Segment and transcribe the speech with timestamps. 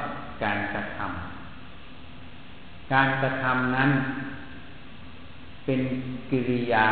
[0.44, 3.90] การกระทำการกระทำนั้น
[5.66, 5.82] เป็น
[6.32, 6.88] กิริยา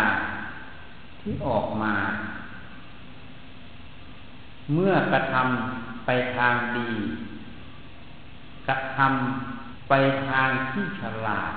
[1.22, 1.94] ที่ออกมา
[4.74, 6.90] เมื่อกระทำไปทางดี
[8.68, 9.94] กระทำไป
[10.28, 11.54] ทางที่ฉลาด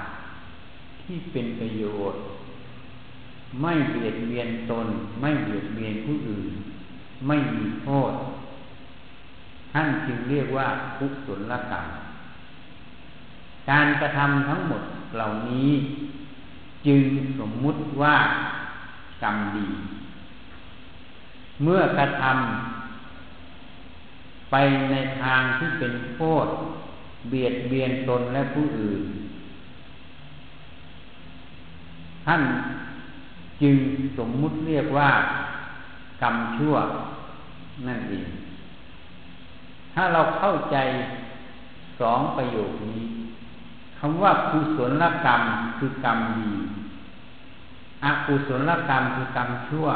[1.02, 2.22] ที่เป็นประโยชน์
[3.62, 4.86] ไม่เบียดเบียนตน
[5.20, 6.46] ไม่เบียดเบียนผู้อื่น
[7.26, 8.12] ไม่มีโทษ
[9.72, 11.86] ท่านจึงเรียกว่าคุศลกรรม
[13.70, 14.82] การกระทำทั้งหมด
[15.16, 15.70] เหล่านี้
[16.86, 17.02] จึง
[17.38, 18.16] สมมุติว่า
[19.22, 19.66] กรรมดี
[21.62, 24.54] เมื่อกระทำไป
[24.90, 26.46] ในทางที่เป็นโทษ
[27.28, 29.02] เบียดเบียนตนและผู้อื่น
[32.26, 32.42] ท่าน
[33.62, 33.76] จึง
[34.18, 35.10] สมมุติเรียกว่า
[36.22, 36.74] กรรมชั่ว
[37.86, 38.28] นั่นเอง
[39.94, 40.76] ถ้าเราเข้าใจ
[42.00, 43.04] สองประโยคนี้
[43.98, 45.42] คำว่ากุศลกรรม
[45.78, 46.50] คือกรรมดี
[48.04, 49.86] อกุศลกรรมคือกรรมชั่ว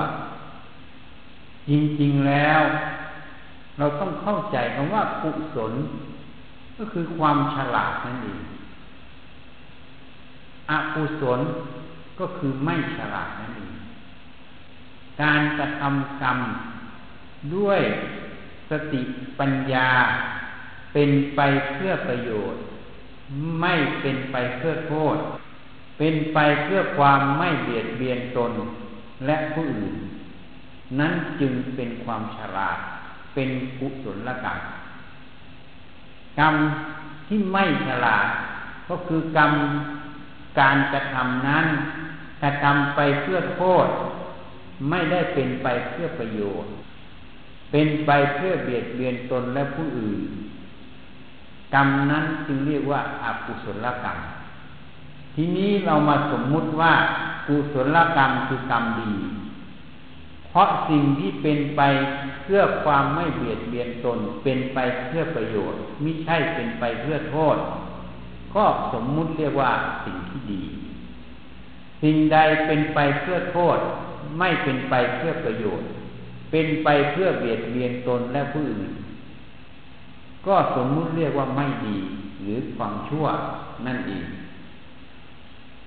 [1.69, 1.71] จ
[2.03, 2.61] ริง ๆ แล้ว
[3.79, 5.73] เราต้องเข้าใจคำว่ากุศล
[6.79, 8.41] ก็คือความฉลาดนั่นเอง
[10.71, 11.41] อกุศล
[12.21, 13.75] ก็คือไม่ฉลาดนั่นเอง
[15.23, 16.39] การกระทำกรรม
[17.55, 17.81] ด้วย
[18.71, 19.03] สติ
[19.39, 19.91] ปัญญา
[20.93, 21.41] เป็นไป
[21.73, 22.61] เพื่อประโยชน์
[23.61, 25.17] ไม่เป็นไปเพื่อโทษ
[25.99, 28.53] เป็นไปเพื่อความไม่เบียดเบียนตน
[29.27, 29.95] และผู้อื่น
[30.99, 32.79] นั้นจึงเป็นความฉลาด
[33.35, 34.59] เป็นกุศลกรรม
[36.39, 36.55] กรรม
[37.29, 38.29] ที่ไม่ฉลาด
[38.89, 39.53] ก็คือกรรม
[40.61, 41.67] การกระทำนั้น
[42.43, 43.87] กระทำไปเพื่อโทษ
[44.91, 46.73] ไม่ได้เป็นไปเพื่อประโยชน์
[47.71, 50.21] เป็นไปเพื่อเบียดเบียนตนและผู้อื่น
[51.75, 54.19] กรรมนั้นจึงเรียกว่าอากุศลกรรม
[55.41, 56.93] ทีนี้เรามาสมมุติว่า
[57.47, 59.13] กุศลกรรมคือกรรมดี
[60.47, 61.83] เพราะสิ่งที่เป็นไป
[62.45, 67.57] เพื่อความไม่เบียดเบียนตนเป็นไปเพื่อประโยชน์ไม่ใช่เป็นไปเพื่อโทษ
[68.55, 69.71] ก็สมมุติเรียกว่า
[70.05, 70.63] สิ่งที่ดี
[72.03, 73.79] สิ่งใดเป็นไปเพื่อโทษ
[74.39, 75.87] ไม่เป็นไปเพื่อประโยชน์
[76.51, 78.93] เป็นไปเพื่อเบียดเบียนตนและผู้อื่น
[80.47, 81.97] ก็สมมุติเรียกว่าไม่ดี
[82.43, 83.27] หรือความชั่ว
[83.89, 84.25] นั่นเอง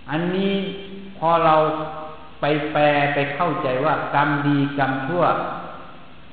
[0.09, 0.53] อันนี้
[1.17, 1.55] พอเรา
[2.41, 2.81] ไปแปล
[3.13, 5.23] ไปเข้าใจว่ากรรมดีกรรมชั่ว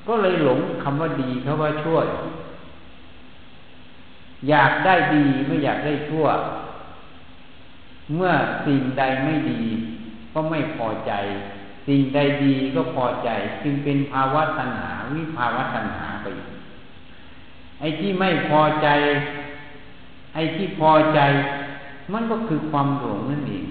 [0.07, 1.97] ก็เลยหลงคำว่าดีคำว่าชั่ว
[4.49, 6.25] อยากได้ดีไม่อยากได้ชั่ว
[8.15, 8.33] เมื่อ
[8.65, 9.61] สิ่งใดไม่ดี
[10.33, 11.11] ก็ไม่พอใจ
[11.87, 13.29] สิ่งใดดีก็พอใจ
[13.63, 16.27] จึงเป็นภาวะตัณหาวิภาวะตัณหาไป
[17.79, 18.87] ไอ้ที่ไม่พอใจ
[20.33, 21.19] ไอ้ที่พอใจ
[22.13, 23.65] มันก็คือความหลงนั่นเอง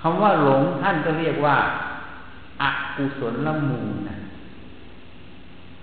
[0.00, 1.56] คำว่าหลงท่านก็เรียกว่า
[2.62, 4.16] อากุศลละมูลนะ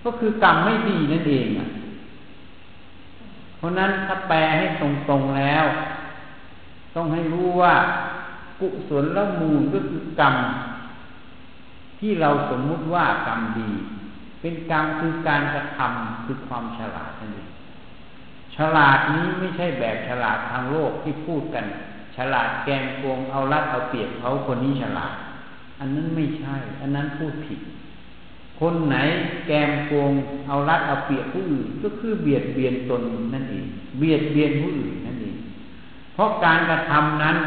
[0.04, 1.68] ก็คือกรรมไม่ดีนั่นเองอะ
[3.58, 5.66] เพราะนั้นถ้าแปลให้ตรงๆแล้ว
[6.96, 7.74] ต้องให้รู้ว่า
[8.60, 10.36] กุศลละมูลก็คือกรรม
[12.00, 13.70] ที่เราสมมุติว่ากรรมดี
[14.42, 17.50] เป็นกรรมคือการกระทำคือความฉลาดนั่นเอง
[18.58, 21.66] ฉลาดนี้ไม่ใช่แบบฉลาดทางโลกที่พูดกัน
[22.16, 25.14] ฉลาดแกงโกงเอารัดเอาเปรียบเขาคนนี้ฉลาด
[25.80, 27.60] อันนั้นไม่ใช่ อันนั้นพูดผิด
[28.60, 28.96] คนไหน
[29.48, 30.12] แกมโกง
[30.48, 33.02] เอารัดเอาเปรียบผู้อื่นก็คือเบียดเบียนตน
[33.34, 33.66] นั่นเอง
[34.00, 35.36] เบียดเบียนผู้อื่นนั่นเอง
[36.14, 37.38] เพราะการกระทำนั้น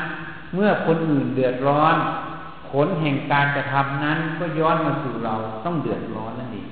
[0.54, 1.96] เมื่อคนอื่นเดือดร้อน
[2.70, 5.34] ผลแห่งการกระทำนั้นก็ย้อนมาสู่เรา
[5.64, 6.68] ต้องเดือดร้อนนั่นเอง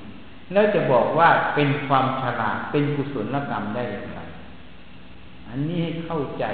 [0.53, 4.16] แล้วจะบอกว่าเป็นความฉลาดเป็นกุศลกรรมได้อย่างไร
[5.49, 6.45] อันนี้ให้เข้าใจ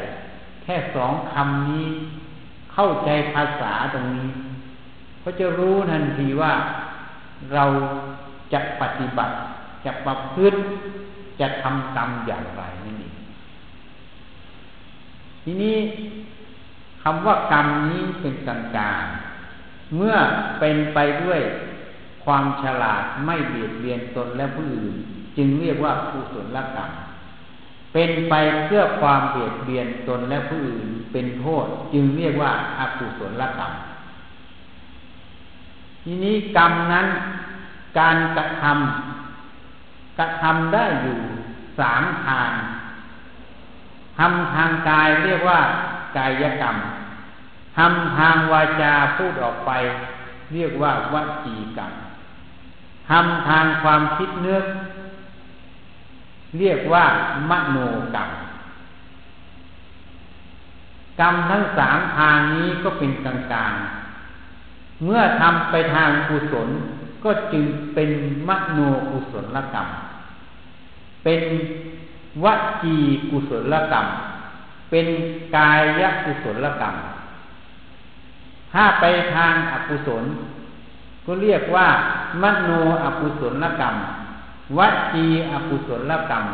[0.64, 1.86] แค่สองคำนี้
[2.74, 4.30] เข้าใจภาษาตรงนี้
[5.24, 6.54] ก็จะรู้ทันทีว่า
[7.54, 7.66] เรา
[8.54, 9.36] จะปฏิบัติ
[9.86, 10.60] จะประพฤติ
[11.40, 13.16] จะทำกรรมอย่างไรนั่นเอง
[15.44, 15.78] ทีนี้
[17.04, 18.94] คำว่ากรรมนี้เป็นกลางกา
[19.96, 20.16] เมื่อ
[20.60, 21.42] เป็นไปด้วย
[22.24, 24.96] ความฉลาดไม่เบียดเบียนตนและผู้อื่น
[25.38, 26.92] จึงเรียกว่ากุศลกรรม
[27.94, 28.34] เป็นไป
[28.66, 33.74] เพื่อความเบียดเบียนตนและผู้อื่นเป็นโทษ จึงเรียกว่าอากุศลกรรม
[36.04, 37.08] ทีนี้กรรมนั้น
[38.00, 41.20] การกระทำกระทำได้อยู่
[41.80, 42.52] สามทาง
[44.18, 45.60] ทำทางกายเรียกว่า
[46.18, 46.76] กายกรรม
[47.78, 49.72] ทำทางวาจาพูดออกไป
[50.54, 51.92] เรียกว่าวจีกรรม
[53.10, 54.60] ทำทางความคิดเนื้อ
[56.60, 57.06] เรียกว่า
[57.50, 57.78] มโน
[58.16, 58.30] กรรม
[61.20, 63.74] กรรมทั้งสามทางนี้ก็เป็นกลางกลาง
[65.04, 66.70] เมื่อทำไปทางกุศล
[67.24, 68.10] ก็จึงเป็น
[68.48, 68.80] มโน
[69.12, 69.88] กุศลกรรม
[71.24, 71.42] เป็น
[72.44, 72.46] ว
[72.84, 72.98] จี
[73.30, 74.06] กุศลกรรม
[74.92, 75.08] เป็น
[75.56, 75.72] กา
[76.02, 76.96] ยกุศลกรรม
[78.74, 79.06] ถ้าไป
[79.36, 80.24] ทางอกุศล
[81.26, 81.88] ก็เรียกว่า
[82.42, 82.70] มโน
[83.04, 83.96] อกุศลกรรม
[84.78, 84.80] ว
[85.14, 86.46] จีอกุศลกรรม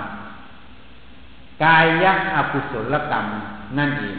[1.63, 3.25] กายะอกุศลกรรม
[3.77, 4.17] นั่นเอง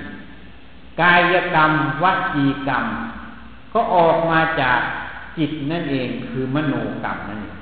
[1.00, 1.70] กายกรรม
[2.02, 2.04] ว
[2.34, 2.84] จีกรรม
[3.72, 4.80] ก็ออกมาจาก
[5.38, 7.58] จิตนั่นเองคือมโนกรรมนั่นเอง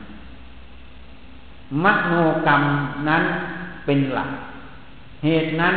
[1.85, 2.13] มโน
[2.47, 2.63] กรรม
[3.09, 3.25] นั้น
[3.85, 4.31] เป็นหลัก
[5.25, 5.75] เหตุนั้น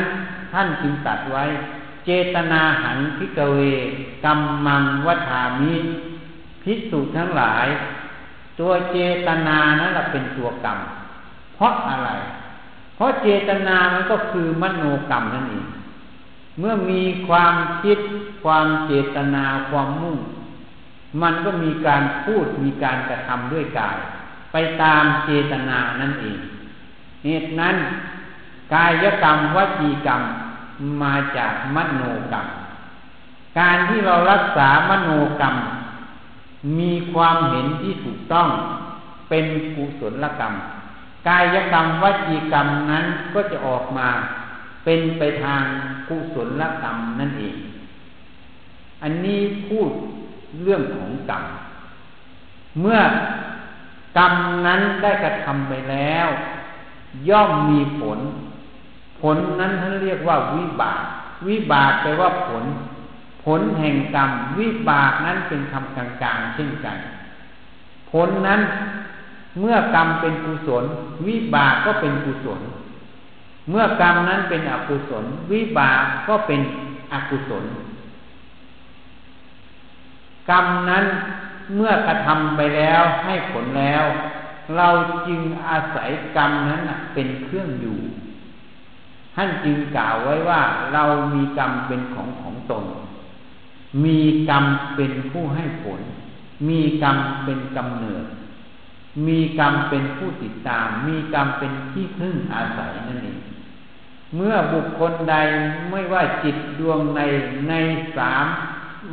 [0.53, 1.43] ท่านจึงตัดไว้
[2.05, 3.59] เจตนาหันพิกเว
[4.25, 5.73] กรรมมังวัฏามิ
[6.63, 7.67] พิสูจทั้งหลาย
[8.59, 10.77] ตัวเจตนานั้นแหละเป็นตัวกรรม
[11.55, 12.09] เพราะอะไร
[12.95, 15.67] เพราะเจตนามันก็คือมโนกรรมนั่นเอง
[16.59, 17.99] เมื่อมีความคิด
[18.43, 20.17] ความเจตนาความมุ่ง
[21.21, 23.97] มันก็มีการพูดมีการกระทำด้วยกาย
[24.51, 26.37] ไปตามเจตนานั่นเอง
[27.23, 27.75] เหตุนั้น
[28.73, 30.21] กายกรรมวจีกรรม
[31.03, 32.01] มาจากมโน
[32.31, 32.45] กรรม
[33.59, 35.55] การที่เรารักษามโนกรรม
[36.77, 38.47] มีความเห็นที่ถูกต้อง
[39.29, 40.53] เป็นกุศลกรรม
[41.27, 44.09] กายกรรมวจีกรรมนั้นก็จะออกมา
[44.83, 45.61] เป็นไปทาง
[46.07, 47.55] กุศลกรรมนั่นเอง
[49.01, 49.89] อันนี้พูด
[50.61, 51.43] เรื่องของกรรม
[52.79, 52.99] เมื่อ
[54.17, 54.33] กรรม
[54.65, 56.27] นั้นได้กระทำไปแล้ว
[57.29, 58.19] ย่อมมีผล
[59.21, 61.03] ผลนั้นท่านเรียกว่าวิบาก
[61.47, 62.63] วิบากแปลว่าผล
[63.43, 66.97] ผลแห่งกรรมวิบากนั้นเป็นคำกลางๆเช่นกัน
[68.11, 68.61] ผลนั้น
[69.59, 70.83] เมื่อกรรมเป็นกุศล
[71.27, 72.61] วิบากก็เป็นกุศล
[73.69, 76.61] เมื่อกรรมนั้นเป็นอกุศล วิบากก็เป็น
[77.13, 77.65] อกุศล
[80.49, 81.05] กรรมนั้น
[81.75, 84.05] เมื่อกระทำไปแล้วให้ผลแล้ว
[84.77, 84.89] เรา
[85.27, 86.81] จึงอาศัยกรรมนั้น
[87.13, 87.97] เป็นเครื่องอยู่
[89.35, 90.61] ท่านจึงกล่าวไว้ว่า
[90.93, 92.83] เรามีกรรมเป็นของของตน
[94.05, 94.19] มี
[94.49, 94.63] กรรม
[94.95, 96.01] เป็นผู้ให้ผล
[96.69, 98.25] มีกรรมเป็นกำเนิด
[99.27, 103.39] มีกรรมเป็นผู้ติดตาม มีกรรมเป็นที่พึ่งอาศัยนั่นเอง
[104.35, 105.35] เมื่อบุคคลใด
[105.91, 107.21] ไม่ว่าจิตดวงใน
[107.69, 107.73] ใน
[108.17, 108.45] สาม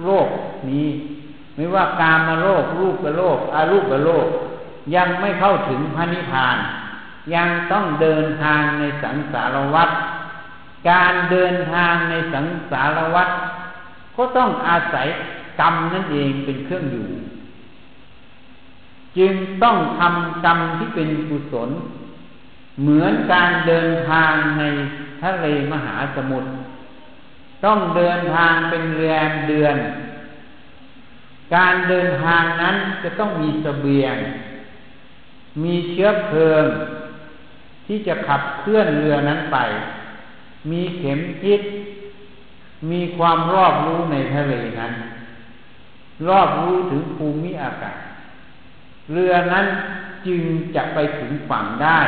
[0.05, 0.29] โลก
[0.71, 0.89] นี้
[1.57, 4.27] ไม่ว่ากามโลกรูปโลกอารูปโลก
[4.95, 6.57] ยังไม่เข้าถึงพระนิพพาน
[7.35, 9.91] ยังต้องเดินทางในสังสารวัฏ
[10.91, 13.29] การเดินทางในสังสารวัฏ
[14.19, 15.09] ก็ต้องอาศัย
[15.61, 17.09] กรรมนั่นเองเป็นเครื่องอยู่
[19.19, 21.71] จึงต้องทำกรรมที่เป็นกุศล
[22.81, 24.63] เหมือนการเดินทางใน
[25.23, 26.49] ทะเลมหาสมุทร
[27.65, 29.77] ต้องเดินทางเป็นเรือนเดือน
[31.55, 34.17] การเดินทางนั้นจะต้องมีสเสบียง
[35.63, 36.65] มีเชื้อเพลิง
[37.87, 39.59] ที่จะขับเคลื่อนเรือนั้นไป
[40.71, 41.61] มีเข็มทิศ
[42.91, 44.95] มีความรอบรู้ในทะเลนั้น
[46.29, 47.99] รอบรู้ถึงภูมิอากาศ
[49.13, 49.67] เรือนั้น
[50.27, 50.43] จึง
[50.75, 52.01] จะไปถึงฝั่งได้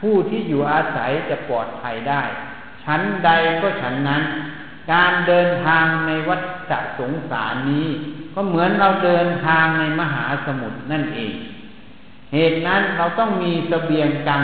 [0.00, 2.22] ผู้ที่อยู่อาศัยจะปลอดภัยได้
[2.84, 3.30] ชั้นใด
[3.60, 4.22] ก็ชั้นนั้น
[4.92, 6.36] การเดินทางในวั
[6.70, 7.86] ฏสงสารนี้
[8.34, 11.34] ก็เหมือนเราเดินทางในมหาสมุทรนั่นเอง
[12.32, 14.42] เหตุนั้นเราต้องมีสเสบียงกัน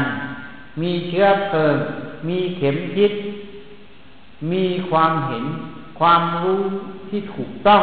[0.83, 1.77] มีเชื้อเพลิง
[2.29, 3.13] มีเข็มทิศ
[4.53, 5.45] มีความเห็น
[5.99, 6.63] ความรู้
[7.09, 7.83] ที่ถูกต้อง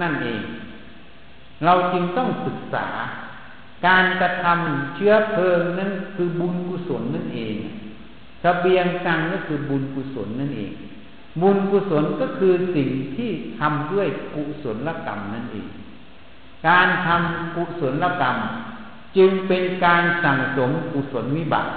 [0.00, 0.42] นั่นเอง
[1.64, 2.86] เราจึงต้องศึกษา
[3.86, 7.54] การกระทำเชื้อเพลิงนั้นคือบุญกุศลนั่นเอง
[8.42, 10.72] สเสบียงกันนั่นคือบุญกุศลนั่นเอง
[11.40, 15.68] บุญกุศลก็คือสิ่งที่ทำด้วยกุศลกรรมนั่นเอง
[16.68, 18.36] การทำกุศลกรรม
[19.16, 21.70] จึงเป็นการสั่งสมกุศลวิบัติ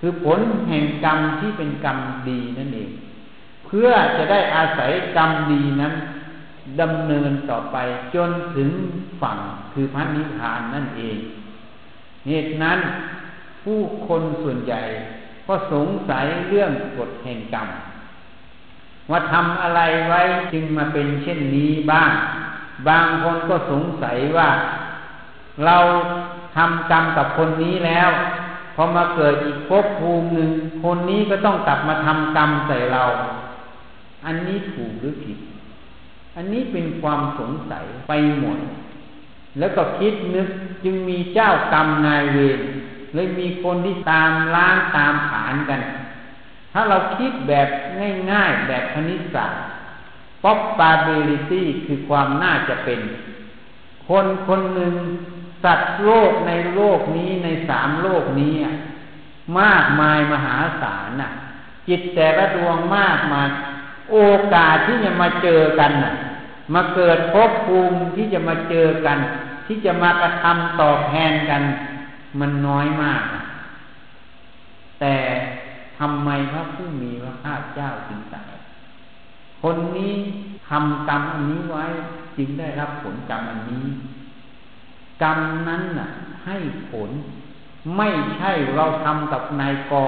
[0.00, 1.98] คือผลแห่งกรรมที่เป็นกรรม
[2.28, 2.90] ดีนั่นเอง
[3.74, 5.94] พื่อจะได้อาศัยกรรมดีนั้น
[6.80, 7.76] ดำเนินต่อไป
[8.14, 8.70] จนถึง
[9.20, 9.38] ฝั่ง
[9.72, 11.16] คือพระนิพพานนั่นเอง
[12.26, 12.78] เหตุนั้น
[13.62, 14.82] ผู้คนส่วนใหญ่
[15.46, 17.68] ก็สงสัยเรื่องกฎแห่งกรรม
[19.10, 20.20] ว่าทำอะไรไว้
[20.52, 22.10] จึงมาเป็นเช่นนี้บ้าง
[22.88, 24.48] บางคนก็สงสัยว่า
[25.64, 25.76] เรา
[26.56, 28.10] ทำกรรมกับคนนี้แล้ว
[28.74, 30.50] พอมาเกิดอีกภพภูมิหนึ่ง
[30.84, 33.04] คนนี้ก็ต้องกลับมาทำกรรมใส่เรา
[34.24, 35.38] อันนี้ถูกหรือผิด
[36.36, 38.58] อันนี้เป็นความสงสัยไปหมด
[39.58, 40.48] แล้วก็คิดนึก
[40.84, 42.60] จึงมีเจ้ากรรมนายเวร
[43.14, 45.80] เลยมีคนที่ตามล้างตามผานกัน
[46.72, 47.68] ถ้าเราคิดแบบ
[48.30, 49.60] ง่ายๆ แบบคณิตศาสตร์
[50.42, 53.00] probability คือความน่าจะเป็น
[54.08, 54.94] คนคนหนึ่ง
[55.64, 58.54] สัตว์โลกในโลกนี้ในสามโลกนี้
[59.60, 61.30] มากมายมหาศาลน่ะ
[61.88, 63.48] จิตแต่ละดวงมากมาย
[64.10, 64.16] โอ
[64.54, 66.14] กาสที่จะมาเจอกันน่ะ
[66.74, 69.18] มาเกิดภพภูมิที่จะมาเจอกัน
[69.66, 71.62] ที่จะมากระทำตอบแทนกัน
[72.40, 73.22] มันน้อยมาก
[75.00, 75.16] แต่
[75.98, 78.44] ทำไมพระผู้มีพระภาคเจ้าจึงตรัส
[79.62, 80.14] คนนี้
[80.68, 81.84] ทำกรรมอันนี้ไว้
[82.36, 83.86] จึงได้รับผลกรรมอันนี้
[85.22, 86.08] กรรมนั้นน่ะ
[86.44, 86.56] ให้
[86.90, 87.10] ผล
[87.96, 90.06] ไม่ใช่เราทำกับนายกอ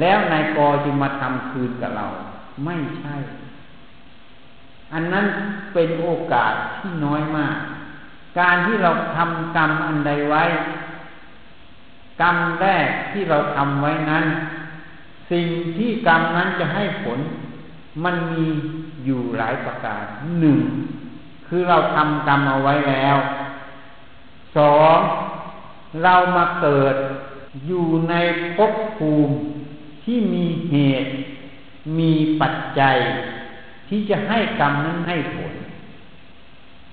[0.00, 2.06] แล้วนายกอจึงมาทำคืนกับเรา
[2.64, 3.16] ไม่ใช่
[4.92, 5.26] อันนั้น
[5.72, 7.56] เป็นโอกาสที่น้อยมาก
[8.38, 10.42] การที่เราทำกรรมอันใดไว้
[12.22, 14.24] กรรมแรกที่เราทำไว้นั้น
[15.30, 15.46] สิ่ง
[15.78, 17.18] ที่กรรมนั้นจะให้ผล
[18.04, 18.46] มันมี
[19.04, 20.04] อยู่หลายประการ
[20.40, 20.58] หนึ่ง
[21.46, 23.16] คือเราทำกรรมเอาไว้แล้ว
[24.56, 24.98] สอง
[26.02, 26.94] เรามาเกิด
[27.66, 28.14] อยู่ใน
[28.56, 29.34] ภพภูมิ
[30.04, 31.10] ที่มีเหตุ
[31.98, 32.96] มีปัจจัย
[33.88, 35.52] ที่จะให้กรรมนั้นให้ผล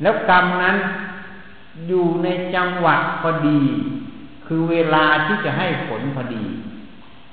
[0.01, 0.77] แล้วกรรมนั้น
[1.88, 3.62] อยู่ในจังหวะพอดี
[4.46, 6.44] คือเวลาที่จะให้ผลพอดี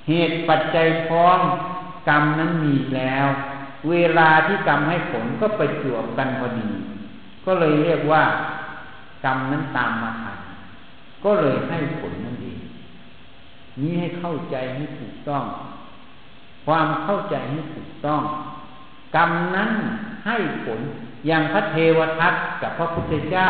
[0.08, 1.40] เหตุปัจจัยพร้อม
[2.08, 3.26] กรรมนั้นมีแล้ว
[3.90, 6.68] เวลาที่กรรมให้ผลก็ไปจวบกันพอดี
[7.46, 8.22] ก็เลยเรียกว่า
[9.24, 10.38] กรรมนั้นตามมาทัน
[11.24, 12.60] ก็เลยให้ผลนั่นเอง
[13.80, 15.44] นี้ให้เข้าใจให้ถูกต้อง
[16.66, 18.22] ความเข้าใจให้ถูกต้อง
[19.16, 19.70] กรรมนั้น
[20.26, 20.80] ให้ผล
[21.26, 23.48] อย่างพระเทวทัตกับพระพุทธเจ้า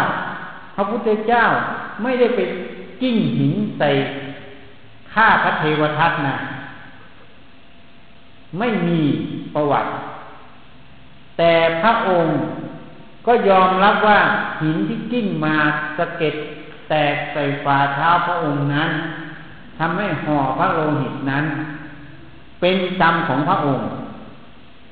[0.77, 1.45] พระพุทธเจ้า
[2.03, 2.41] ไม่ได้ไป
[3.03, 3.91] กิ้งหินใส่
[5.13, 6.37] ฆ่าพระเทวทัตนะ
[8.59, 9.01] ไม่มี
[9.55, 9.91] ประวัติ
[11.39, 11.53] แต่
[11.83, 12.35] พระองค์
[13.27, 14.21] ก็ยอมรับว่า
[14.63, 15.57] หินที่กิ้งมา
[15.97, 16.35] สะเก็ด
[16.89, 18.91] แตกใส่ฝ่าเท้าพระองค์นั้น
[19.79, 21.45] ทำให้ห่อพระโลหิตนั้น
[22.61, 23.89] เป็นกรรมของพระองค์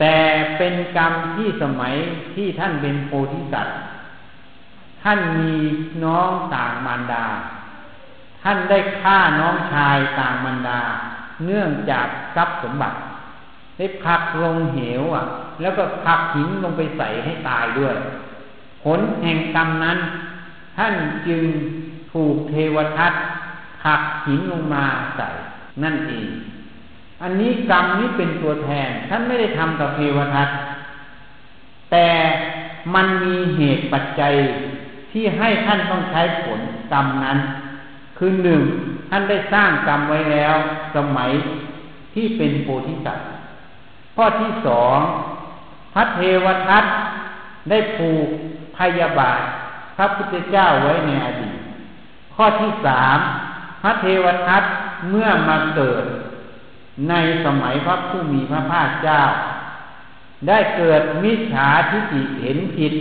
[0.00, 0.16] แต่
[0.58, 1.94] เป็นกรรมที่สมัย
[2.34, 3.78] ที่ท่านเป็นโพธิสัตว์
[5.02, 5.54] ท่านมี
[6.04, 7.26] น้องต่างมารดา
[8.42, 10.80] ท่านได้ฆ่าน้องชายต่างมันดา
[11.44, 12.98] เนื่องจากทรัพย์สมบัติ
[13.76, 15.24] ได้พักลงเหวอะ
[15.60, 17.94] แล้วก็พักหินลงไปใส่ให้ตายด้วย
[18.82, 19.98] ผลแห่งกรรมนั้น
[20.76, 20.94] ท่าน
[21.28, 21.44] จึง
[22.12, 23.12] ถูกเทวทัต
[23.82, 24.84] ผักหินลงมา
[25.16, 25.28] ใส่
[25.82, 26.28] นั่นเอง
[27.22, 30.48] อันนี้กรรมนี้เป็นตัวแทน ท่านไม่ได้ทำกับเทวทัต
[31.90, 32.08] แต่
[32.94, 34.34] มันมีเหตุปัจจัย
[35.12, 36.60] ที่ให้ท่านต้องใช้ผล
[36.92, 37.38] กรรมนั้น
[38.18, 38.62] คือหนึ่ง
[39.10, 40.54] ท่านได้สร้างกรรมไว้แล้ว
[40.96, 41.30] สมัย
[42.14, 43.28] ที่เป็นโพธิสัตว์
[44.16, 44.98] ข้อที่สอง
[45.94, 46.84] พระเทวทัต
[47.70, 48.28] ได้ผูก
[48.78, 49.40] พยาบาท
[49.96, 51.58] พระพุทธเจ้าไว้ในอดีต
[52.34, 53.18] ข้อที่สาม
[53.82, 54.62] พระเทวทัต
[55.10, 56.04] เมื่อมาเกิด
[57.08, 59.22] ในสมัยพระผู้มีพระภาคเจ้า
[60.48, 62.94] ได้เกิดมิจฉาทิฏฐิเห็นผิด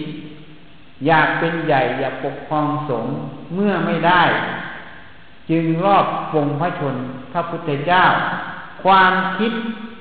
[1.05, 3.13] อยากเป็นใหญ่อยากปกครองสงฆ์
[3.53, 4.23] เมื่อไม่ได้
[5.49, 6.95] จึงรอบวงพระชน
[7.31, 8.03] พระพุทธเจ้า
[8.83, 9.51] ความคิด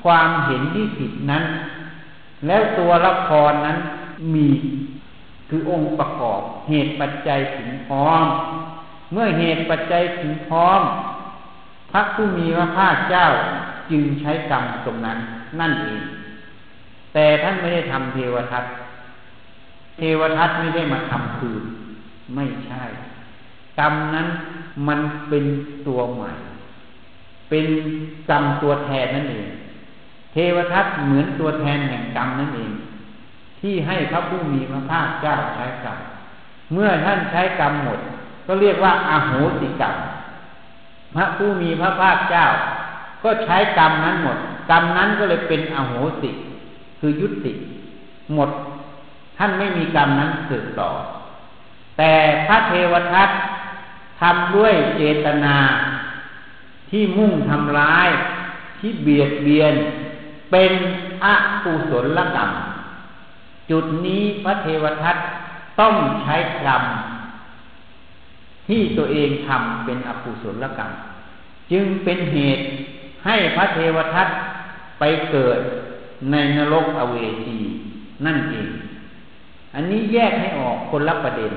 [0.04, 1.44] ความเห็นที่ผิดนั้น
[2.46, 3.78] แล้วตัวละครนั้น
[4.34, 4.48] มี
[5.48, 8.24] คือองค์ประกอบเหตุปัจจัยถึงพร้อม
[9.12, 10.80] เมื่อเหตุปัจจัยถึงพร้อม
[11.90, 13.26] พระผู้มีพระภาคเจ้า
[13.90, 15.18] จึงใช้กรรมตรงนั้น
[15.60, 16.02] นั่นเอง
[17.14, 18.64] แต่ท่านไม่ได้ทำเทวทัต
[19.96, 21.64] เทวทัตไม่ได้มาทำคืน
[22.34, 22.82] ไม่ใช่
[23.78, 24.26] กรรมนั้น
[24.88, 25.44] มันเป็น
[25.86, 26.30] ตัวใหม่
[27.48, 27.66] เป็น
[28.30, 29.48] กรรมตัวแทนนั่นเอง
[30.32, 32.72] เทวทัตเหมือนตัวแทนแห่งกรรมนั่นเอง
[33.60, 35.98] ที่ให้พระผู้มีพระภาคเจ้าใช้กรรม
[36.72, 38.00] เมื่อท่านใช้กรรมหมด
[38.46, 39.94] ก็เรียกว่าอาโหสิกรรม
[41.14, 42.44] พระผู้มีพระภาคเจ้า
[43.22, 44.38] ก็ใช้กรรมนั้นหมด
[44.70, 46.30] กรรมนั้นก็เลยเป็นอโหสิ
[47.00, 47.52] คือยุติ
[48.34, 48.50] หมด
[49.36, 50.90] ท่านไม่มีกรรมนั้นสืบต่อ
[51.98, 52.12] แต่
[52.46, 53.30] พระเทวทัต
[54.20, 55.56] ทำด้วยเจตนา
[56.90, 58.08] ที่มุ่งทำร้าย
[58.78, 59.74] ที่เบียดเบียน
[60.50, 60.72] เป็น
[61.24, 61.26] อ
[61.64, 62.50] กุศลกรรม
[63.70, 65.16] จุดนี้พระเทวทัต
[65.80, 66.36] ต้องใช้
[66.66, 66.82] กรรม
[68.68, 70.90] ที่ตัวเองทำเป็นอกุศลกรรม
[71.72, 72.64] จึงเป็นเหตุ
[73.26, 74.28] ให้พระเทวทัต
[74.98, 75.58] ไปเกิด
[76.30, 77.58] ในนรกอเวจี
[78.24, 78.68] นั่นเอง
[79.74, 81.52] อันนี้แยกให้ออกคนละประเด็น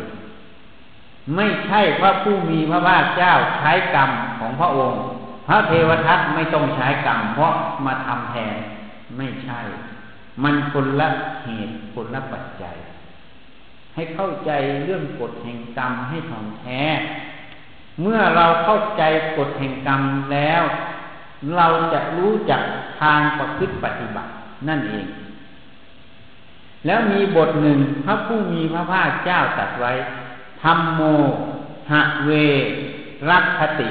[1.35, 4.99] ไม่ใช่พระผู้มีพระภาคเจ้าใช้กรรมของพระองค์
[5.47, 7.53] พระเทวทัตไม่ต้องใช้กรรมเพราะ
[7.85, 8.55] มาทำแทน
[9.17, 9.59] ไม่ใช่
[10.43, 11.09] มันคนละ
[11.43, 12.75] เหตุคนละปัจจัย
[13.93, 14.51] ให้เข้าใจ
[14.83, 16.81] เรื่องกฎแห่งกรรมให้ถ่องแท้
[18.01, 19.03] เมื่อเราเข้าใจ
[19.37, 20.01] กฎแห่งกรรม
[20.33, 20.63] แล้ว
[21.57, 22.61] เราจะรู้จัก
[23.01, 24.31] ทางประพฤติปฏิบัติ
[24.67, 25.05] นั่นเอง
[26.85, 29.91] แล้วมีบทหนึ่งพระผู้มีพระภาคเจ้าตรัสไว้
[30.63, 31.01] ธรรมโม
[31.91, 32.31] หะเว
[33.29, 33.89] รักคติ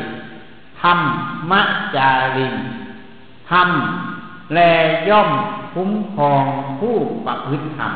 [0.81, 0.99] ธรรม
[1.51, 1.63] มะ
[1.97, 2.55] จาริง
[3.51, 3.69] ธรรม
[4.55, 4.59] แล
[5.09, 5.31] ย่อม
[5.75, 6.45] คุ้มครอง
[6.81, 7.93] ผู้ประพฤติธรรม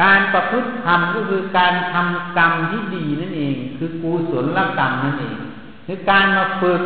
[0.00, 5.36] การประพฤติธรรมก็คือการทำกรรมที่ดีนั่นเอง คือกุศลกรรมนั่นเอง
[5.86, 6.82] คือการมาฝึก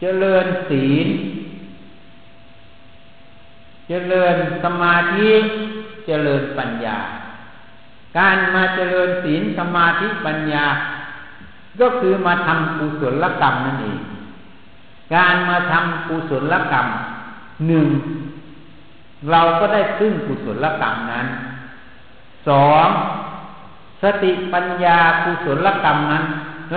[0.00, 1.08] เจริญศีล
[3.88, 5.30] เจริญสมาธิ
[6.06, 6.98] เจริญปัญญา
[8.18, 10.64] การมาเจริญศีลสมาธิปัญญา
[11.80, 13.98] ก็คือมาทำกุศลกรรมนั่นเอง
[15.14, 16.86] การมาทำกุศลกรรม
[17.66, 17.86] หนึ่ง
[19.30, 21.26] เราก็ได้ซึ่งกุศลกรรมนั้น
[22.48, 22.86] สอง
[24.02, 26.24] สติปัญญากุศลกรรมนั้น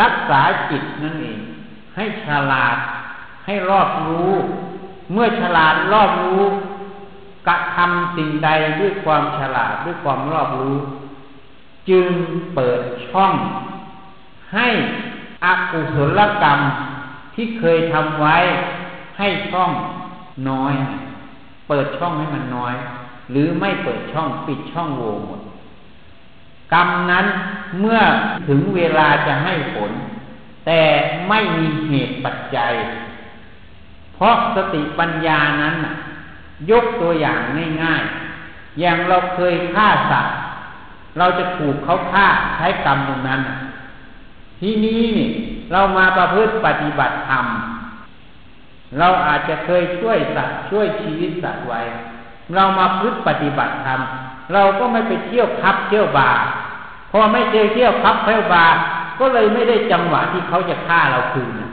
[0.02, 1.40] รักษาจิตนั่นเอง
[1.96, 2.78] ให้ฉลาด
[3.46, 4.32] ให้รอบรู้
[5.12, 6.42] เมื่อฉลาดรอบรู้
[7.48, 8.50] กระทำสิ่งใด
[8.80, 10.78] ด้วยความฉลาดด้วยความรอบรู้
[11.90, 12.08] จึง
[12.56, 13.34] เปิดช่อง
[14.54, 14.68] ให้
[15.46, 16.60] อกุศลกรรม
[17.36, 18.38] ที่เคยทำไว้
[19.18, 19.72] ให้ช่อง
[20.50, 20.74] น้อย
[21.68, 22.74] เปิดช่องให้มันน้อย
[23.32, 25.42] หรือไม่เปิดช่องปิดช่องโหว่หมด
[26.74, 27.26] กรรมนั้น
[27.80, 28.00] เมื่อ
[28.48, 29.92] ถึงเวลาจะให้ผล
[30.66, 30.82] แต่
[31.30, 32.74] ไม่มีเหตุปัจจัย
[34.22, 35.76] เพราะสติปัญญานั้น
[36.72, 37.40] ยกตัวอย่าง
[37.84, 40.36] ง่ายๆ อย่างเราเคยฆ่าสัตว์
[41.18, 43.42] เราจะถูกเขาฆ่าใช้กรรมตรงนั้น
[44.60, 45.30] ทีนี้นี่
[45.72, 47.46] เรามาประพฤติปฏิบัติธรรม
[49.00, 51.82] เราอาจจะเคยช่วยสัตว์ช่วยชีวิตสัตว์ไว้
[52.56, 54.00] เรามาพฤติปฏิบัติธรรม
[54.54, 56.32] เราก็ไม่ไปเที่ยวคับเที่ยวบา
[57.12, 58.68] พอไม่เจอเที่ยวคับเที่ยวบา
[59.20, 61.71] ก็เลยไม่ได้จังหวะที่เขาจะฆ่าเราคืน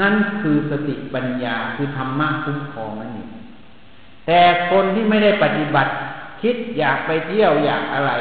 [0.00, 3.30] นั่นคือสติปัญญาคือธรรมะคุ้มครองนั่นเอง
[4.26, 5.92] แต่คนที่ไม่ได้ปฏิบัติ
[6.42, 8.12] คิดอยากไปเที่ยวอยากอะไร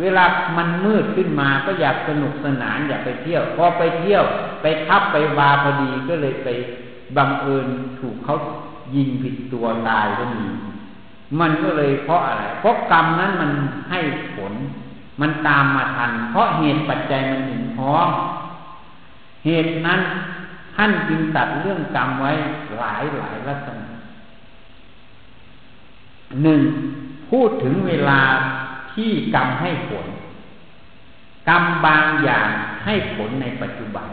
[0.00, 0.24] เวลา
[0.56, 4.24] มันมืดขึ้นมาก็อยากสนุกสนานอยากไปเที่ยว พอไปเที่ยว
[4.62, 6.48] ไปทับไปวาพอดีก็เลยไป
[7.16, 7.66] บังเอิญ
[7.98, 8.36] ถูกเขา
[8.94, 10.46] ยิงผิดตัวตายก็มี
[11.40, 13.50] มันก็เลยเพราะอะไร เพราะกรรมนั้นมัน
[13.90, 14.00] ให้
[14.34, 14.52] ผล
[15.20, 18.08] มันตามมาทัน เพราะเหตุปัจจัยมันถึงพร้อม
[19.44, 20.00] เหตุนั้น
[20.76, 22.32] ท่านจึงตัดเรื่องกรรมไว้
[22.78, 23.86] หลายหลายลักษณะ
[26.42, 26.60] หนึ่ง
[27.30, 28.20] พูดถึงเวลา
[28.94, 30.06] ที่กรรมให้ผล
[31.48, 32.48] กรรมบางอย่าง
[32.84, 34.08] ให้ผลในปัจจุบัน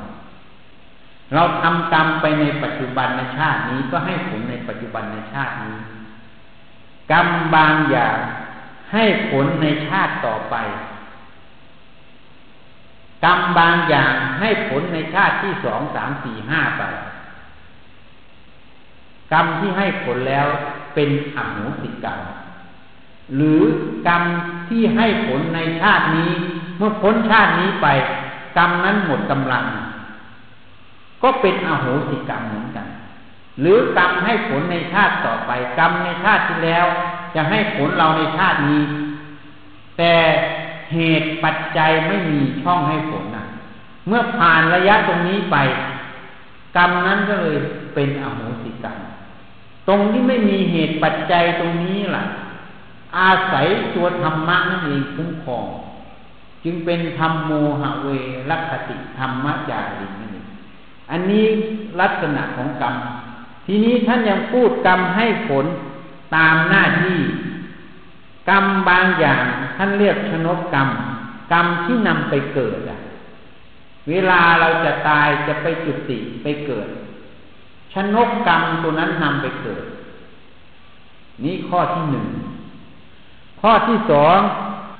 [1.33, 5.77] เราทำกรรมไปในปัจจุบันในชาตินี้ก็ให้ผลในปัจจุบันในชาตินี้
[7.11, 8.17] กรรมบางอย่าง
[8.93, 10.55] ให้ผลในชาติต่อไป
[13.23, 16.83] กรรมบางอย่างให้ผลในชาติที่สองสามสี่ห้าไป
[19.33, 20.47] กรรมที่ให้ผลแล้ว
[20.95, 22.19] เป็นอโหสิกรรม
[23.35, 23.61] หรือ
[24.07, 24.23] กรรม
[24.69, 26.31] ที่ให้ผลในชาตินี้
[26.77, 27.87] เมื่อพ้นชาตินี้ไป
[28.57, 29.65] กรรมนั้นหมดกำลัง
[31.23, 32.87] ก็เป็นอโหสิกรรมเหมือนกัน
[33.59, 36.85] หรือกรรมให้ผลในชาติต่อไป กรรมในชาติที่แล้ว
[37.35, 38.81] จะให้ผลเราในชาตินี้
[39.97, 40.13] แต่
[40.91, 43.45] เหตุปัจจัยไม่มีช่องให้ผลนะ
[44.07, 45.57] เมื่อผ่านระยะตรงนี้ไป
[46.77, 47.57] กรรมนั้นก็เลย
[47.95, 48.97] เป็นอโหสิกรรม
[49.87, 52.23] ตรงที่ไม่มีเหตุปัจจัยตรงนี้ล่ะ
[53.17, 53.65] อาศัย
[53.95, 55.65] ตัวธรรมะนั่นเองคุ้มครอง
[56.63, 58.07] จึงเป็นธรรมโมหะเว
[58.49, 60.47] รัคติธรรมะจารินั่นเอง
[61.11, 61.45] อันนี้
[62.01, 62.95] ลักษณะของกรรม
[63.65, 65.65] ทีนี้ท่านยังพูดกรรมให้ผล
[66.35, 67.19] ตามหน้าที่
[68.49, 69.43] กรรมบางอย่าง
[69.77, 70.89] ท่านเรียกชนกกรรม
[71.51, 72.99] กรรมที่นำไปเกิดอะ
[74.09, 76.87] เวลาเราจะตายจะไปจุติไปเกิด
[77.93, 79.83] ชนกกรรมตัวนั้นนำไปเกิด
[81.43, 82.27] นี่ข้อที่หนึ่ง
[83.61, 84.37] ข้อที่สอง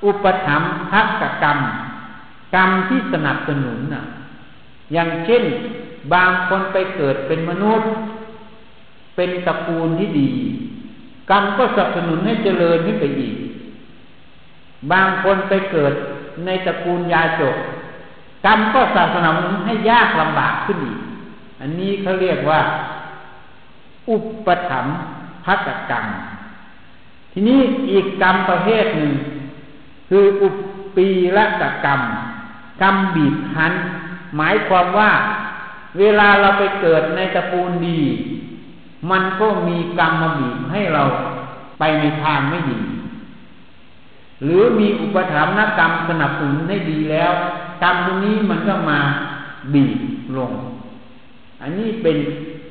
[0.05, 1.57] อุปถัมภกกรรม
[2.55, 4.03] กรรมที่สนับสนุนน่ะ
[4.93, 5.43] อย่างเช่น
[6.13, 7.89] บางคนไปเกิดเป็นมนุษย์
[9.15, 10.31] เป็นตระกูลที่ดี
[11.29, 13.35] กรรมก็สนับสนุนให้เจริญขึ้นไปอีก
[14.91, 15.93] บางคนไปเกิด
[16.45, 17.55] ในตระกูลยาจก
[18.45, 20.99] กรรมก็สนับสนุนให้ยากลำบากขึ้นอีก
[21.59, 22.59] อันนี้เขาเรียกว่า
[24.09, 24.87] อุปถัม
[25.45, 26.05] ภกกรรม
[27.31, 27.59] ทีนี้
[27.91, 29.13] อีกกรรมประเภทหนึ่ง
[30.09, 30.55] คืออุป
[30.95, 31.07] ปี
[31.37, 32.01] ละกกรรม
[32.81, 33.73] กรรมบีบคั้น
[34.37, 35.11] หมายความว่า
[35.99, 37.99] เวลาเราไปเกิดในตระกูลดี
[39.11, 41.03] มันก็มีกรรมมาบีบให้เรา
[41.79, 42.79] ไปในทางไม่ดี
[44.43, 47.31] หรือมีอุปถัมภ์กรรมสนับสนุนให้ดีแล้ว
[47.83, 48.99] กรรมตรงนี้มันก็มา
[49.73, 49.99] บีบ
[50.37, 50.51] ลง
[51.61, 52.17] อันนี้เป็น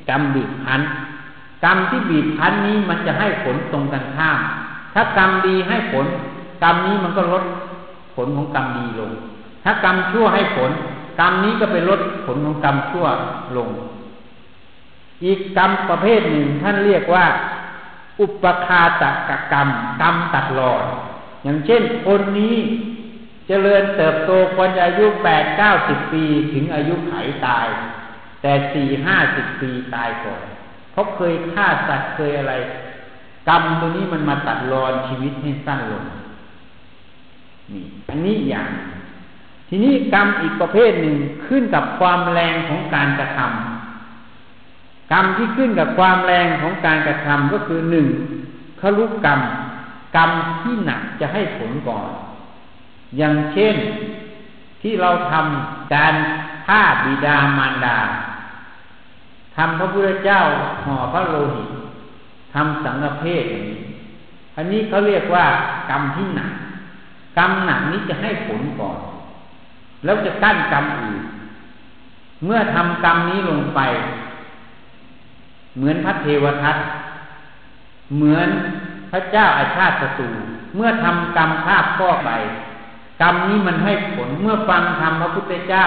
[0.09, 0.81] กรรมบีบพัน
[1.63, 4.39] กรรมที่บีบพันนี้มันจะให้ผลตรงกันข้าม
[4.93, 6.05] ถ้ากรรมดีให้ผล
[6.63, 7.43] กรรมนี้มันก็ลด
[8.15, 9.11] ผลของกรรมดีลง
[9.63, 10.71] ถ้ากรรมชั่วให้ผล
[11.19, 13.05] กรรมนี้ก็ไปลดผลของกรรมชั่ว
[13.57, 13.69] ลง
[15.23, 17.25] อีกกรรมประเภทหนึ่งท่านเรียกว่า
[18.19, 19.67] อุปคาตกกรรม
[20.01, 20.83] กรรมตัดหลอด
[21.43, 22.55] อย่างเช่นคนนี้
[23.47, 26.23] เจริญเติบโตคนอายุแปดเก้าสิบปี
[26.53, 27.13] ถึงอายุไข
[27.47, 27.67] ตาย
[28.41, 30.41] แต่สี่ห้าสิบปีตายก่อน
[30.91, 32.53] เพราะเคยฆ่าสัตว์เคยอะไร
[33.49, 36.03] กรรมตัวนี้มันมาตัดรอนชีวิตให้สั้นลง
[37.73, 38.67] นี่อันนี้อย่าง
[39.69, 43.72] ทีนี้กรรมอีกประเภทหนึ่งขึ้นกับความแรงของการกระทำ
[45.13, 48.07] กรรมที่ขึ้นกับความแรงของการกระทำก็คือหนึ่ง
[48.79, 49.39] ขลุกกรรม
[50.15, 52.07] กรรมที่หนักจะให้ผลก่อน
[53.17, 53.75] อย่างเช่น
[54.81, 56.13] ที่เราทำการ
[56.65, 57.99] ฆ่าบิดามารดา
[59.55, 60.41] ทำพระพุทธเจ้า
[60.83, 61.69] ห่อพระโลหิต
[62.53, 63.81] ทำสังฆเพศอย่างนี้
[64.55, 65.45] อันนี้เขาเรียกว่า
[65.89, 66.51] กรรมที่หนัก
[67.37, 68.99] กรรมหนักนี้จะให้ผลก่อน
[70.03, 71.23] แล้วจะกั้นกรรมอื่น
[72.45, 73.81] เมื่อทำกรรมนี้ลงไป
[75.75, 76.77] เหมือนพระเทวทัต
[78.15, 78.49] เหมือน
[79.11, 80.29] พระเจ้าอาชาติศัตรู
[80.75, 82.31] เมื่อทำกรรมฆ่าพ่อไป
[83.21, 85.85] กรรมนี้มันให้ผลเมื่อฟังธรรมพระพุทธเจ้า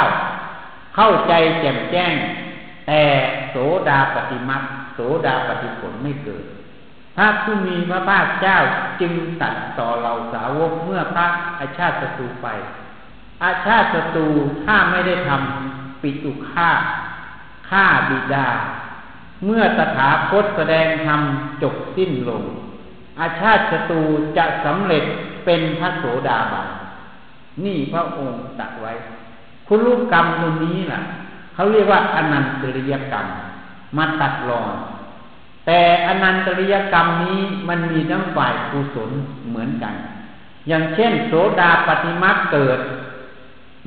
[0.97, 2.15] เข้าใจแจ่มแจ้ง
[2.87, 3.03] แต่
[3.51, 3.57] โส
[3.89, 4.63] ดาปฏิมัก
[4.95, 6.45] โสดาปฏิผลไม่เกิด
[7.17, 8.59] พระผู้มีพระภาคเจ้า
[9.01, 11.27] จึงตัดต่อเราสาวกเมื่อพระ
[11.61, 12.49] อาชาติศัตรูไป
[13.45, 14.27] อาชาติศัตรู
[14.65, 16.71] ถ้าไม่ได้ทำปิตุฆ่า
[17.71, 18.49] ฆ่าบิดา
[19.45, 21.21] เมื่อตถาคตแสดงธรรม
[21.63, 22.43] จบสิ้นลง
[23.21, 24.03] อาชาติศัตรู
[24.37, 25.05] จะสำเร็จ
[25.45, 26.69] เป็นพระโสดาบัน
[27.65, 28.93] นี่พระองค์ตัดไว้
[29.69, 31.01] คุณรูปกรรมตรงนี้ล่ะ
[31.55, 33.27] เขาเรียกว่าอนันตริยกรรม
[33.97, 34.75] มาตัดรอน
[35.67, 39.11] แต่อนันตริยกรรมนี้มันมีทั้งฝ่ายกุศล
[39.49, 39.95] เหมือนกัน
[40.69, 42.79] อย่างเช่น โสดาปฏิมาเกิด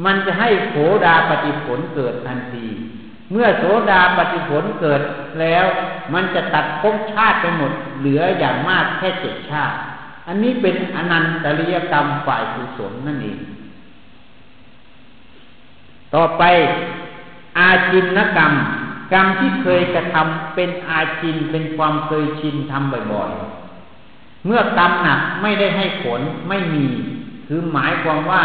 [0.06, 2.68] มันจะให้โสดาปฏิผลเกิดทันที
[3.32, 5.02] เมื่อโสดาปฏิผลเกิด
[5.42, 5.66] แล้ว
[6.14, 9.76] มันจะตัดภพชาติไปหมด เหลืออย่างมากแค่เจ็ดชาติ
[10.28, 13.40] อันนี้เป็นอนันตริยกรรมฝ่ายกุศลนั่นเอง
[16.14, 16.44] ต่อไป
[17.58, 18.54] อาจินนกรรม
[19.14, 26.86] กรรมที่เคยกระทำเป็นอาจินเป็นความเคยชินทำบ่อยๆ เมื่อกรรมหนักไม่ได้ให้ผลไม่มี
[27.48, 28.44] คือหมายความว่า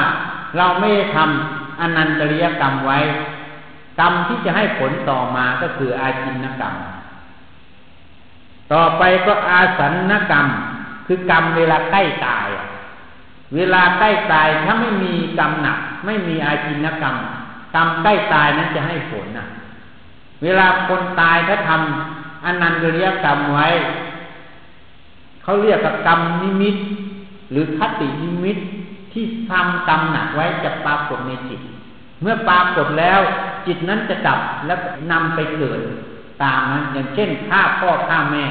[0.57, 2.99] เราไม่ได้ทำอนันตริยกรรมไว้
[3.99, 6.75] กรรมที่จะให้ผลต่อมาก็คืออาจินนกรรม
[8.73, 10.47] ต่อไปก็อาสันนกรรม
[11.07, 12.49] คือกรรมเวลาใกล้ตาย
[13.55, 17.17] เวลาใกล้ตายถ้าไม่มีกรรมหนัก ไม่มีอาจินกรรม
[17.75, 19.47] กรรมใกล้ตายนั้นจะให้ผลนะ
[20.43, 23.69] เวลาคนตายถ้าทำอนันตริยกรรมไว้
[25.43, 26.77] เขาเรียกกับกรรมนิมิต
[27.51, 28.57] หรือคตินิมิต
[29.13, 31.61] ที่ทำกรรมหนักไว้จะปรากฏในจิต
[32.23, 33.21] เมื่อปรากฏแล้ว
[33.67, 34.79] จิตนั้นจะดับแล้ว
[35.13, 35.81] นำไปเกิด
[36.43, 38.45] ตามนั้นอย่างเช่นฆ่าพ่อฆ่าแม่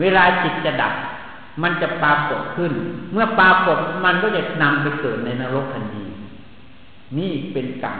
[0.00, 0.94] เวลาจิตจะดับ
[1.62, 2.72] มันจะปรากฏขึ้น
[3.12, 6.04] เมื่อปรากฏมันก็จะนำไปเกิดในนรกทันที
[7.18, 7.98] นี่เป็นกรรม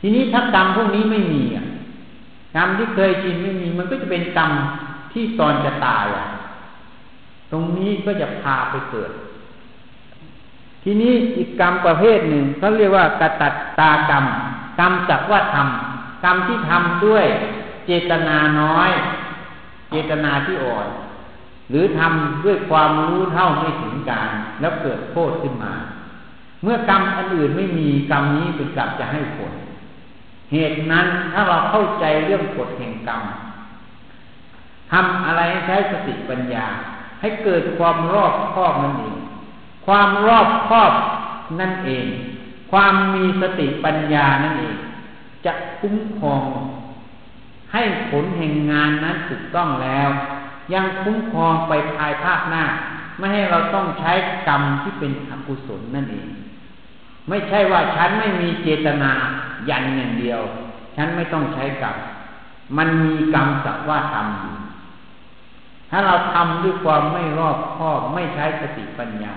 [0.00, 1.66] ทีนี้ถ้ากรรมพวกนี้ไม่มีอะ
[2.56, 4.50] กรรมที่เคยชินไม่มีมันก็จะเป็นกรรม
[5.12, 6.26] ที่ตอนจะตายอะ
[7.50, 9.10] ตรงนี้ก็จะพาไปเกิด
[10.82, 14.24] ทีนี้อีกกรรมประเภทหนึ่งเขาเรียกว่ากตัดตากรรม
[14.78, 17.26] กรรมจักว่าทำกรรมที่ทำด้วย
[17.86, 18.90] เจตนาน้อย
[19.90, 20.88] เจตนาที่อ่อน
[21.70, 25.74] หรือทำด้วยความรู้เท่าไม่ถึงการ แล้วเกิดโทษขึ้นมา
[26.62, 29.52] เมื่อกรรมอันอื่นไม่มีกรรมนี้เป็นกรรมจะให้ผล
[30.52, 33.22] เหตุนั้นถ้าเราเข้าใจเรื่องกฎแห่งกรรม
[34.92, 36.66] ทำอะไรใช้สติปัญญา
[37.20, 39.16] ให้เกิดความรอบครอบนั่นเอง
[39.86, 40.92] ความรอบครอบ
[41.60, 42.06] นั่นเอง
[42.70, 44.76] ความมีสติปัญญานั่นเอง
[45.44, 46.44] จะคุ้มครอง
[47.72, 50.08] ให้ผลแห่งงานนั้นถูกต้องแล้ว
[50.72, 52.64] ยังคุ้มครองไปภายภาคหน้า
[53.18, 54.12] ไม่ให้เราต้องใช้
[54.48, 56.28] กรรมที่เป็นอกุศลนั่นเอง
[57.28, 59.12] ไม่ใช่ว่าฉันไม่มีเจตนา
[59.68, 60.40] ยันอย่างเดียว
[60.96, 61.96] ฉันไม่ต้องใช้กรรม
[62.76, 64.54] มันมีกรรมสักว่าทำอยู่
[65.90, 69.34] ถ้าเราทำด้วยความไม่รอบคอบไม่ใช้สติปัญญา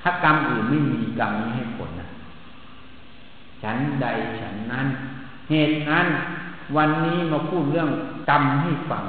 [0.00, 2.05] ถ้ากรรมอื่นไม่มีกรรมนี้ให้ผลนะ
[3.62, 4.06] ฉันใด
[4.40, 4.86] ฉันนั้น
[5.50, 6.06] เหตุนั้น
[6.76, 7.90] วันนี้มาพูดเรื่อง
[8.28, 9.04] กรรมให้ฟัง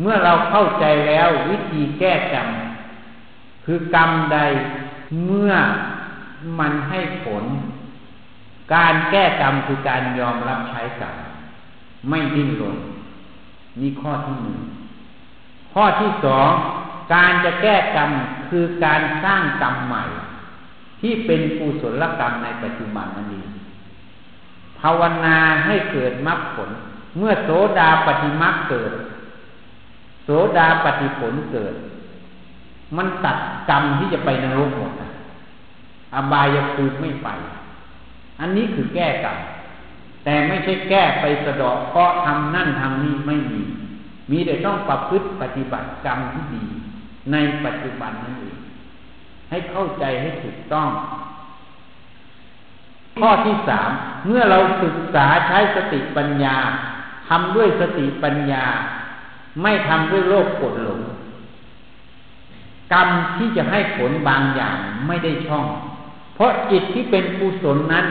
[0.00, 2.48] เมื่อเราเข้าใจแล้ววิธีแก้กรรม
[3.64, 4.38] คือกรรมใด
[5.26, 5.52] เมื่อ
[6.58, 7.44] มันให้ผล
[8.74, 11.16] การแก้กรรมคือการยอมรับใช้กรรม
[12.08, 12.76] ไม่ดิ้นรน
[13.80, 14.58] นี่ข้อที่หนึ่ง
[15.72, 16.50] ข้อที่สอง
[17.14, 18.10] การจะแก้กรรม
[18.48, 20.02] คือการสร้างกรรมใหม่
[21.00, 23.48] ที่เป็นกุศลกรรมในปัจจุบันนั่นเอง
[24.82, 26.70] ภาวนาให้เกิดมรรคผล
[27.18, 28.92] เมื่อโสดาปฏิมรรคเกิด
[30.24, 31.74] โสดาปฏิผลเกิด
[32.96, 33.36] มันตัด
[33.70, 34.92] กรรมที่จะไปนรกหมด
[36.14, 37.28] อบายภูมิไม่ไป
[38.40, 39.38] อันนี้คือแก้กรรม
[40.24, 43.62] แต่ไม่ใช่แก้ไปสะดอกเพราะทำนั่นทำนี่ไม่มี
[44.30, 46.64] มีแต่ต้องประพฤติปฏิบัติกรรมที่ดี
[47.32, 48.58] ในปัจจุบันนั่นเอง
[49.50, 50.88] ให้เข้าใจให้ถูกต้อง
[53.18, 53.90] ข้อที่สาม
[54.26, 56.56] เมื่อเราศึกษาใช้สติปัญญา
[57.28, 58.64] ทำด้วยสติปัญญา
[59.62, 61.00] ไม่ทำด้วยโลภกดหลง
[62.92, 65.66] กรรมที่จะให้ผลบางอย่างไม่ได้ช่อง
[66.34, 68.06] เพราะจิตที่เป็นกุศลนั้น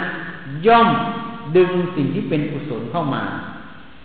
[0.67, 0.89] ย่อม
[1.57, 3.23] ดึงสิ่งที่เป็นกุศลเข้ามา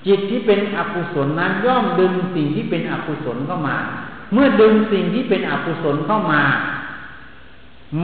[0.06, 3.76] จิตที่เป็นอกุศลนั้น ย่อมดึงสิ่งที่เป็นอกุศลเข้ามา
[4.32, 6.42] เมื่อดึงสิ่งที่เป็นอกุศลเข้ามา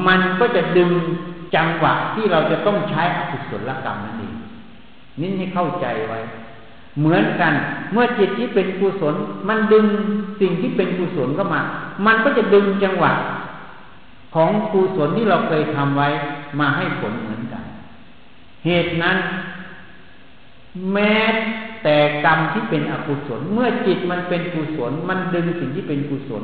[0.07, 0.90] มันก็จะดึง
[1.55, 4.35] จังหวะที่เราจะต้องใช้อกุศลกรรมนั่นเอง
[5.20, 6.18] นี่ให้เข้าใจไว้
[6.98, 7.53] เหมือนกัน
[7.92, 9.14] เมื่อจิตที่เป็นกุศล
[9.48, 9.87] มันดึง
[10.40, 11.61] สิ่งที่เป็นกุศลเข้ามา
[12.07, 13.12] มันก็จะดึงจังหวะ
[14.35, 16.09] ของกุศลที่เราเคยทำไว้
[16.61, 17.64] มาให้ผลเหมือนกัน
[18.66, 19.16] เหตุนั้น
[20.92, 21.14] แม้
[21.83, 26.42] แต่กรรมที่เป็นอกุศล เมื่อจิตมันเป็นกุศล มันดึงสิ่งที่เป็นกุศล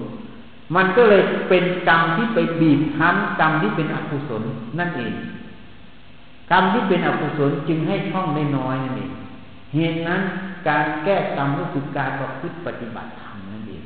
[0.74, 4.42] มันก็เลยเป็นกรรมที่ไปบีบคั้นกรรมที่เป็นอกุศล
[4.78, 5.14] นั่นเอง
[6.50, 9.12] กรรมที่เป็นอกุศลจึงให้ช่องได้น้อยนั่นเอง
[9.74, 10.20] เหตุนั้น
[10.68, 13.84] การแก้กรรมก็คือการประพฤติปฏิบัติธรรมนั่นเอง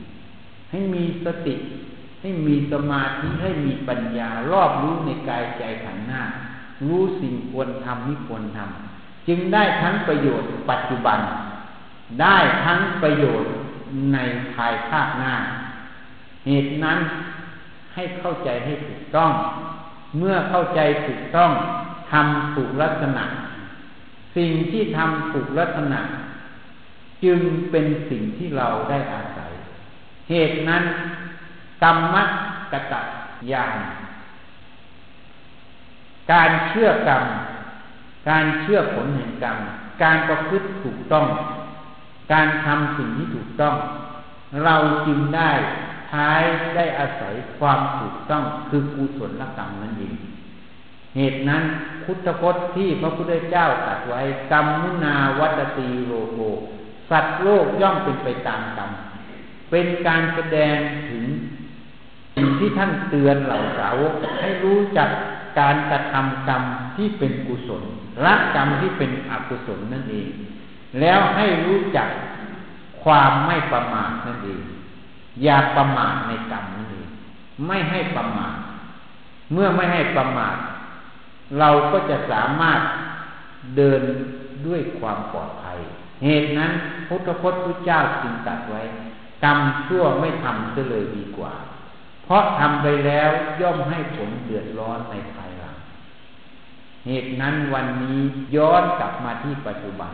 [0.71, 1.55] ให้มีสติ
[2.21, 6.23] ให้มีสมาธิให้มีปัญญารอบรู้ในกายใจขันหน้า
[6.87, 11.19] รู้สิ่งควรทำไม่ควรทำจึงได้ทั้งประโยชน์ปัจจุบัน
[12.21, 13.51] ได้ทั้งประโยชน์
[14.13, 14.19] ใน
[14.53, 15.35] ภายภาคหน้า
[16.47, 16.99] เหตุนั้น
[17.95, 19.33] ให้เข้าใจให้ถูกต้อง
[20.19, 21.51] เมื่อเข้าใจถูกต้อง
[22.11, 23.25] ทำถูกลักษณะ
[24.37, 26.01] สิ่งที่ทำถูกลักษณะ
[27.25, 29.53] จึงเป็นสิ่งที่เราได้อาศัย
[30.31, 30.83] เหตุนั้น
[31.83, 32.17] กรรม
[32.73, 33.03] กตะ
[33.53, 33.79] ยาน
[36.33, 37.25] การเชื่อกรรม
[38.29, 39.59] การเชื่อผลแห่งกรรม
[40.03, 41.27] การประพฤติถูกต้อง
[42.33, 43.75] การทำสิ่งที่ถูกต้อง
[44.65, 44.77] เรา
[45.07, 45.51] จึงได้
[46.11, 46.43] ท้าย
[46.77, 50.15] ได้อาศัยความถูกต้องคือกุศลกรรมนั่นเอง
[51.17, 51.63] เหตุนั้น
[52.05, 54.21] พุทธพจน์ที่พระพุทธเจ้าตรัสไว้
[54.53, 56.41] กรรมมุนาวัตตีโลโก
[57.11, 58.91] สัตว์โลกย่อมเป็นไปตามกรรม
[59.71, 60.77] เป็นการแสดง
[61.09, 61.25] ถึง
[62.37, 65.09] สิ่งที่ท่านเตือนเหล่าสาวกให้รู้จัก
[65.61, 66.63] การกระทำกรรม
[66.97, 67.83] ที่เป็นกุศล
[68.25, 70.29] ละกรรมที่เป็นอกุศลนั่นเอง
[71.01, 72.09] แล้วให้รู้จัก
[73.03, 74.63] ความไม่ประมาทนั่นเอง
[75.43, 77.09] อย่าประมาทในกรรมนั่นเอง
[77.67, 78.57] ไม่ให้ประมาท
[79.53, 80.57] เมื่อไม่ให้ประมาท
[81.59, 82.81] เราก็จะสามารถ
[83.77, 84.03] เดิน
[84.67, 85.79] ด้วยความปลอดภัย
[86.25, 86.73] เหตุนั้น
[87.09, 88.83] พุทธพจน์พระเจ้าจึงตัดไว้
[89.45, 91.55] กรรมชั่วไม่ทำจะเลยดีกว่า
[92.25, 95.77] เพราะทำไปแล้วย่อมให้ผลเดือดร้อนในภายหลัง
[97.07, 98.19] เหตุนั้นวันนี้
[98.57, 100.13] ย้อนกลับมาที่ปัจจุบัน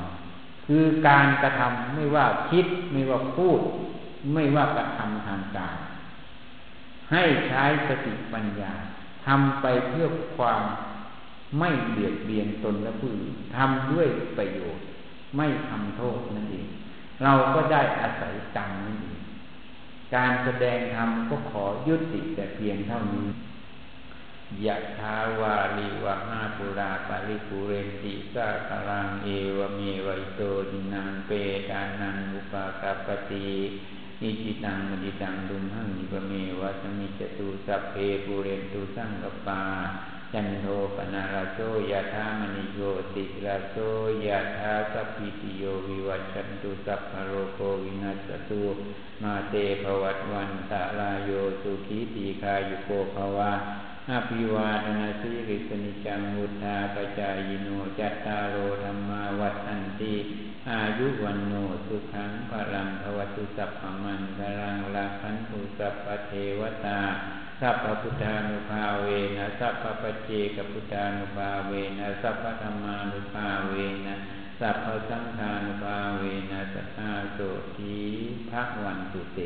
[0.67, 3.61] คือการกระทำไม่ว่าคิดไม่ว่าพูด
[4.33, 5.79] ไม่ว่ากระทำทางกาย
[7.13, 8.73] ให้ใช้สติปัญญา
[9.27, 10.63] ทำไปเพื่อความ
[11.59, 14.85] ไม่เบียดเบียนตนและผู้อื่นทำด้วยประโยชน์
[15.37, 16.69] ไม่ทำโทษนั่นเอง
[17.23, 19.21] เราก็ได้อาศัยกรรมนั่นเอง
[20.15, 23.27] การแสดงธรรมก็ขอยุติแต่เพียงเท่านี้
[24.65, 31.31] ยะทาวาลิวะหาปุราปาริปุเรนติสาคลังเอวเมวัยโตดินังเป
[31.71, 33.49] ตานังอุปากาปติ
[34.23, 39.63] อิจิตังมจิตังดุมหังนิปเมวะสมิจตุสัพเพปุเรนตุสังกปา
[40.33, 41.59] จันโทปนาราโช
[41.91, 42.81] ยะธามณิโย
[43.15, 43.77] ติราโช
[44.27, 48.65] ยะธาสัพพิติโยวิวัชันตุสัพพโรโควินัสตุ
[49.23, 51.31] มาเตภวัตวันตะลาโย
[51.63, 53.53] สุขีตีคายุโกภวะ
[54.11, 60.17] อาภิวาทนาสิริสนิจังมุทธาปจายโนจัตตารโอธรรมาวัฏันติ
[60.73, 61.55] อายุวันโน
[61.87, 67.01] สุขังพลังภวตุสัพพมันพลังลาคันตุสัพพเทวตา
[67.61, 73.75] สัพพพุทธานุภาเวนะสัพพปเจกพุทธานุภาเวนะสัพพธรรมานุภาเว
[74.07, 74.17] นะ
[74.61, 77.39] สัพพสังฆานุภาเวนะสัทธาโส
[77.77, 77.97] ที
[78.51, 79.41] ภะวันตุเต